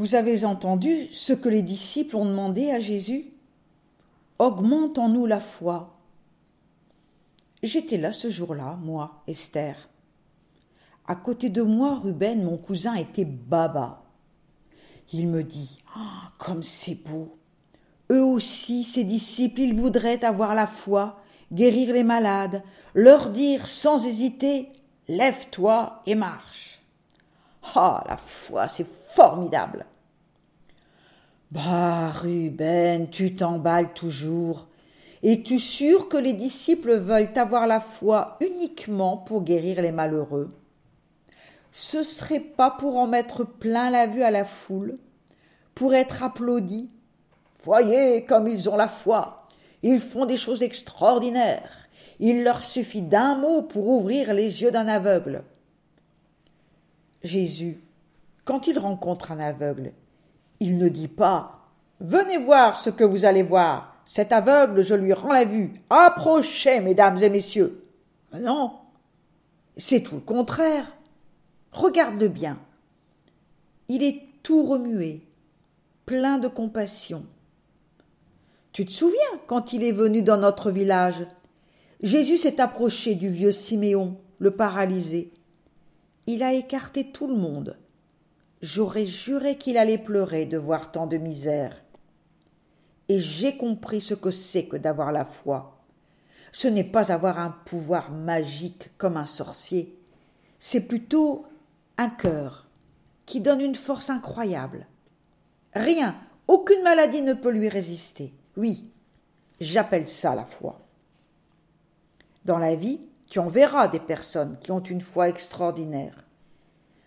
Vous 0.00 0.14
avez 0.14 0.46
entendu 0.46 1.08
ce 1.12 1.34
que 1.34 1.50
les 1.50 1.60
disciples 1.60 2.16
ont 2.16 2.24
demandé 2.24 2.70
à 2.70 2.80
Jésus? 2.80 3.26
Augmente 4.38 4.96
en 4.96 5.10
nous 5.10 5.26
la 5.26 5.40
foi. 5.40 5.94
J'étais 7.62 7.98
là 7.98 8.10
ce 8.10 8.30
jour-là, 8.30 8.78
moi, 8.80 9.22
Esther. 9.26 9.90
À 11.06 11.16
côté 11.16 11.50
de 11.50 11.60
moi, 11.60 11.96
Ruben, 11.96 12.42
mon 12.42 12.56
cousin, 12.56 12.94
était 12.94 13.26
baba. 13.26 14.02
Il 15.12 15.26
me 15.28 15.44
dit 15.44 15.82
ah, 15.94 16.32
Comme 16.38 16.62
c'est 16.62 17.06
beau 17.06 17.36
Eux 18.10 18.24
aussi, 18.24 18.84
ses 18.84 19.04
disciples, 19.04 19.60
ils 19.60 19.74
voudraient 19.74 20.24
avoir 20.24 20.54
la 20.54 20.66
foi, 20.66 21.20
guérir 21.52 21.92
les 21.92 22.04
malades, 22.04 22.62
leur 22.94 23.28
dire 23.28 23.68
sans 23.68 24.06
hésiter 24.06 24.70
Lève-toi 25.08 26.00
et 26.06 26.14
marche. 26.14 26.79
Ah, 27.62 28.02
la 28.08 28.16
foi, 28.16 28.68
c'est 28.68 28.86
formidable. 29.14 29.86
Bah, 31.50 32.10
Ruben, 32.10 33.10
tu 33.10 33.34
t'emballes 33.34 33.92
toujours. 33.92 34.68
Es-tu 35.22 35.58
sûr 35.58 36.08
que 36.08 36.16
les 36.16 36.32
disciples 36.32 36.96
veulent 36.96 37.28
avoir 37.36 37.66
la 37.66 37.80
foi 37.80 38.38
uniquement 38.40 39.16
pour 39.16 39.42
guérir 39.42 39.82
les 39.82 39.92
malheureux? 39.92 40.50
Ce 41.72 42.02
serait 42.02 42.40
pas 42.40 42.70
pour 42.70 42.96
en 42.96 43.06
mettre 43.06 43.44
plein 43.44 43.90
la 43.90 44.06
vue 44.06 44.22
à 44.22 44.30
la 44.30 44.44
foule, 44.44 44.98
pour 45.74 45.94
être 45.94 46.22
applaudis? 46.22 46.90
Voyez 47.64 48.24
comme 48.24 48.48
ils 48.48 48.68
ont 48.70 48.76
la 48.76 48.88
foi. 48.88 49.46
Ils 49.82 50.00
font 50.00 50.26
des 50.26 50.36
choses 50.36 50.62
extraordinaires. 50.62 51.88
Il 52.18 52.42
leur 52.42 52.62
suffit 52.62 53.02
d'un 53.02 53.34
mot 53.34 53.62
pour 53.62 53.88
ouvrir 53.88 54.34
les 54.34 54.62
yeux 54.62 54.70
d'un 54.70 54.88
aveugle. 54.88 55.42
Jésus, 57.22 57.80
quand 58.44 58.66
il 58.66 58.78
rencontre 58.78 59.32
un 59.32 59.40
aveugle, 59.40 59.92
il 60.60 60.78
ne 60.78 60.88
dit 60.88 61.08
pas 61.08 61.60
Venez 62.00 62.38
voir 62.38 62.76
ce 62.76 62.88
que 62.88 63.04
vous 63.04 63.26
allez 63.26 63.42
voir. 63.42 63.94
Cet 64.06 64.32
aveugle, 64.32 64.82
je 64.82 64.94
lui 64.94 65.12
rends 65.12 65.32
la 65.32 65.44
vue. 65.44 65.74
Approchez, 65.90 66.80
mesdames 66.80 67.18
et 67.18 67.28
messieurs. 67.28 67.84
Non, 68.32 68.72
c'est 69.76 70.02
tout 70.02 70.16
le 70.16 70.20
contraire. 70.20 70.96
Regarde-le 71.72 72.28
bien. 72.28 72.58
Il 73.88 74.02
est 74.02 74.22
tout 74.42 74.64
remué, 74.64 75.20
plein 76.06 76.38
de 76.38 76.48
compassion. 76.48 77.24
Tu 78.72 78.86
te 78.86 78.92
souviens 78.92 79.18
quand 79.46 79.72
il 79.72 79.84
est 79.84 79.92
venu 79.92 80.22
dans 80.22 80.36
notre 80.36 80.70
village? 80.70 81.26
Jésus 82.02 82.38
s'est 82.38 82.60
approché 82.60 83.14
du 83.14 83.28
vieux 83.28 83.52
Siméon, 83.52 84.16
le 84.38 84.52
paralysé. 84.52 85.32
Il 86.26 86.42
a 86.42 86.52
écarté 86.52 87.10
tout 87.10 87.26
le 87.26 87.34
monde. 87.34 87.76
J'aurais 88.62 89.06
juré 89.06 89.56
qu'il 89.56 89.78
allait 89.78 89.98
pleurer 89.98 90.46
de 90.46 90.58
voir 90.58 90.92
tant 90.92 91.06
de 91.06 91.16
misère. 91.16 91.82
Et 93.08 93.20
j'ai 93.20 93.56
compris 93.56 94.00
ce 94.00 94.14
que 94.14 94.30
c'est 94.30 94.66
que 94.66 94.76
d'avoir 94.76 95.12
la 95.12 95.24
foi. 95.24 95.80
Ce 96.52 96.68
n'est 96.68 96.84
pas 96.84 97.12
avoir 97.12 97.38
un 97.38 97.50
pouvoir 97.64 98.10
magique 98.10 98.90
comme 98.98 99.16
un 99.16 99.26
sorcier, 99.26 99.96
c'est 100.58 100.82
plutôt 100.82 101.46
un 101.96 102.10
cœur 102.10 102.66
qui 103.26 103.40
donne 103.40 103.60
une 103.60 103.74
force 103.74 104.10
incroyable. 104.10 104.86
Rien, 105.74 106.16
aucune 106.48 106.82
maladie 106.82 107.22
ne 107.22 107.32
peut 107.32 107.50
lui 107.50 107.68
résister. 107.68 108.34
Oui, 108.56 108.90
j'appelle 109.60 110.08
ça 110.08 110.34
la 110.34 110.44
foi. 110.44 110.80
Dans 112.44 112.58
la 112.58 112.74
vie, 112.74 113.00
tu 113.30 113.38
en 113.38 113.46
verras 113.46 113.88
des 113.88 114.00
personnes 114.00 114.58
qui 114.60 114.72
ont 114.72 114.80
une 114.80 115.00
foi 115.00 115.28
extraordinaire. 115.28 116.24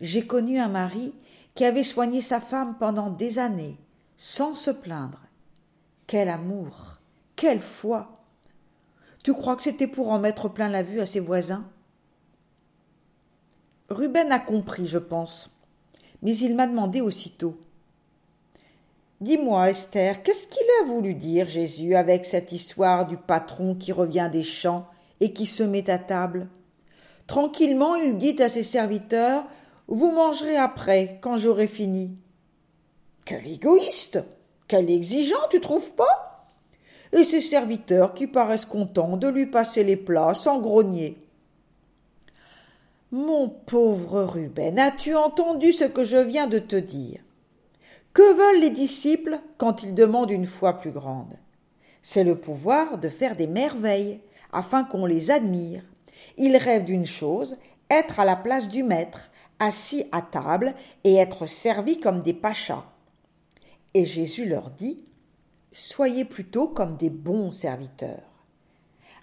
J'ai 0.00 0.26
connu 0.26 0.58
un 0.58 0.68
mari 0.68 1.12
qui 1.54 1.64
avait 1.64 1.82
soigné 1.82 2.20
sa 2.20 2.40
femme 2.40 2.76
pendant 2.78 3.10
des 3.10 3.38
années, 3.38 3.76
sans 4.16 4.54
se 4.54 4.70
plaindre. 4.70 5.20
Quel 6.06 6.28
amour, 6.28 6.98
quelle 7.34 7.60
foi. 7.60 8.22
Tu 9.24 9.34
crois 9.34 9.56
que 9.56 9.62
c'était 9.62 9.88
pour 9.88 10.10
en 10.10 10.20
mettre 10.20 10.48
plein 10.48 10.68
la 10.68 10.82
vue 10.82 11.00
à 11.00 11.06
ses 11.06 11.20
voisins? 11.20 11.64
Ruben 13.90 14.30
a 14.30 14.38
compris, 14.38 14.86
je 14.86 14.98
pense, 14.98 15.50
mais 16.22 16.36
il 16.36 16.54
m'a 16.54 16.66
demandé 16.66 17.00
aussitôt. 17.00 17.58
Dis-moi, 19.20 19.70
Esther, 19.70 20.22
qu'est-ce 20.22 20.46
qu'il 20.46 20.66
a 20.82 20.86
voulu 20.86 21.14
dire, 21.14 21.48
Jésus, 21.48 21.96
avec 21.96 22.24
cette 22.24 22.52
histoire 22.52 23.06
du 23.06 23.16
patron 23.16 23.74
qui 23.74 23.90
revient 23.92 24.28
des 24.30 24.42
champs? 24.42 24.86
Et 25.20 25.32
qui 25.32 25.46
se 25.46 25.62
met 25.62 25.88
à 25.90 25.98
table. 25.98 26.48
Tranquillement, 27.26 27.94
il 27.94 28.18
dit 28.18 28.40
à 28.42 28.48
ses 28.48 28.62
serviteurs 28.62 29.44
vous 29.86 30.10
mangerez 30.10 30.56
après, 30.56 31.18
quand 31.20 31.36
j'aurai 31.36 31.66
fini. 31.66 32.16
Quel 33.24 33.46
égoïste! 33.46 34.18
Quel 34.66 34.90
exigeant, 34.90 35.48
tu 35.50 35.60
trouves 35.60 35.92
pas? 35.92 36.48
Et 37.12 37.22
ses 37.22 37.42
serviteurs 37.42 38.14
qui 38.14 38.26
paraissent 38.26 38.64
contents 38.64 39.18
de 39.18 39.28
lui 39.28 39.46
passer 39.46 39.84
les 39.84 39.96
plats 39.96 40.34
sans 40.34 40.58
grogner. 40.58 41.18
Mon 43.12 43.48
pauvre 43.48 44.22
Ruben, 44.24 44.78
as-tu 44.78 45.14
entendu 45.14 45.72
ce 45.72 45.84
que 45.84 46.02
je 46.02 46.16
viens 46.16 46.46
de 46.46 46.58
te 46.58 46.76
dire? 46.76 47.20
Que 48.14 48.34
veulent 48.34 48.60
les 48.60 48.70
disciples 48.70 49.38
quand 49.58 49.82
ils 49.82 49.94
demandent 49.94 50.30
une 50.30 50.46
foi 50.46 50.78
plus 50.78 50.90
grande? 50.90 51.36
C'est 52.02 52.24
le 52.24 52.36
pouvoir 52.36 52.98
de 52.98 53.08
faire 53.08 53.36
des 53.36 53.46
merveilles, 53.46 54.20
afin 54.54 54.84
qu'on 54.84 55.06
les 55.06 55.30
admire. 55.30 55.82
Ils 56.36 56.56
rêvent 56.56 56.84
d'une 56.84 57.06
chose, 57.06 57.56
être 57.90 58.20
à 58.20 58.24
la 58.24 58.36
place 58.36 58.68
du 58.68 58.82
maître, 58.82 59.30
assis 59.58 60.04
à 60.12 60.22
table 60.22 60.74
et 61.04 61.14
être 61.16 61.46
servis 61.46 62.00
comme 62.00 62.20
des 62.20 62.32
pachas. 62.32 62.84
Et 63.92 64.04
Jésus 64.04 64.46
leur 64.46 64.70
dit 64.70 65.04
Soyez 65.72 66.24
plutôt 66.24 66.68
comme 66.68 66.96
des 66.96 67.10
bons 67.10 67.50
serviteurs. 67.50 68.30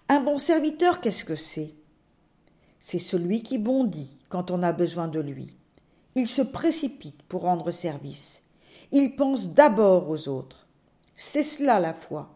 Un 0.10 0.20
bon 0.20 0.38
serviteur, 0.38 1.00
qu'est-ce 1.00 1.24
que 1.24 1.38
c'est? 1.38 1.74
C'est 2.80 3.00
celui 3.00 3.44
qui 3.44 3.58
bondit 3.58 4.18
quand 4.28 4.52
on 4.52 4.64
a 4.64 4.74
besoin 4.74 5.08
de 5.08 5.22
lui. 5.22 5.56
Il 6.16 6.28
se 6.28 6.42
précipite 6.42 7.22
pour 7.24 7.44
rendre 7.44 7.72
service. 7.72 8.42
Il 8.92 9.16
pense 9.16 9.50
d'abord 9.50 10.10
aux 10.10 10.28
autres. 10.28 10.68
C'est 11.16 11.44
cela 11.44 11.80
la 11.80 11.94
foi. 11.94 12.36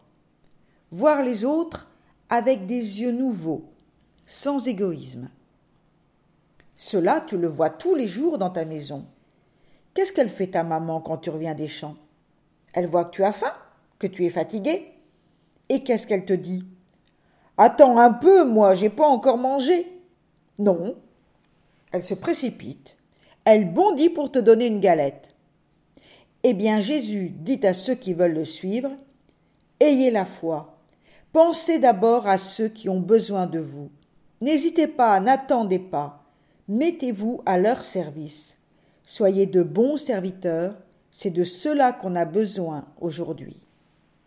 Voir 0.90 1.22
les 1.22 1.44
autres 1.44 1.88
avec 2.30 2.66
des 2.66 3.00
yeux 3.00 3.12
nouveaux, 3.12 3.64
sans 4.26 4.66
égoïsme. 4.66 5.28
Cela, 6.76 7.24
tu 7.26 7.36
le 7.38 7.48
vois 7.48 7.70
tous 7.70 7.94
les 7.94 8.08
jours 8.08 8.38
dans 8.38 8.50
ta 8.50 8.64
maison. 8.64 9.06
Qu'est-ce 9.94 10.12
qu'elle 10.12 10.28
fait 10.28 10.48
ta 10.48 10.62
maman 10.62 11.00
quand 11.00 11.18
tu 11.18 11.30
reviens 11.30 11.54
des 11.54 11.68
champs? 11.68 11.96
Elle 12.74 12.86
voit 12.86 13.06
que 13.06 13.12
tu 13.12 13.24
as 13.24 13.32
faim, 13.32 13.54
que 13.98 14.06
tu 14.06 14.24
es 14.26 14.30
fatigué. 14.30 14.92
Et 15.68 15.82
qu'est-ce 15.82 16.06
qu'elle 16.06 16.26
te 16.26 16.34
dit? 16.34 16.64
Attends 17.56 17.98
un 17.98 18.12
peu, 18.12 18.44
moi, 18.44 18.74
j'ai 18.74 18.90
pas 18.90 19.06
encore 19.06 19.38
mangé. 19.38 19.86
Non. 20.58 20.96
Elle 21.92 22.04
se 22.04 22.14
précipite. 22.14 22.96
Elle 23.44 23.72
bondit 23.72 24.10
pour 24.10 24.30
te 24.30 24.38
donner 24.38 24.66
une 24.66 24.80
galette. 24.80 25.34
Eh 26.42 26.52
bien, 26.52 26.80
Jésus 26.80 27.30
dit 27.30 27.66
à 27.66 27.72
ceux 27.72 27.94
qui 27.94 28.12
veulent 28.12 28.34
le 28.34 28.44
suivre 28.44 28.90
Ayez 29.80 30.10
la 30.10 30.26
foi. 30.26 30.75
Pensez 31.32 31.78
d'abord 31.78 32.26
à 32.26 32.38
ceux 32.38 32.68
qui 32.68 32.88
ont 32.88 33.00
besoin 33.00 33.46
de 33.46 33.58
vous. 33.58 33.90
N'hésitez 34.40 34.86
pas, 34.86 35.20
n'attendez 35.20 35.78
pas 35.78 36.26
mettez-vous 36.68 37.42
à 37.46 37.58
leur 37.58 37.82
service. 37.82 38.56
Soyez 39.04 39.46
de 39.46 39.62
bons 39.62 39.96
serviteurs, 39.96 40.74
c'est 41.10 41.30
de 41.30 41.44
cela 41.44 41.92
qu'on 41.92 42.16
a 42.16 42.24
besoin 42.24 42.86
aujourd'hui. 43.00 43.65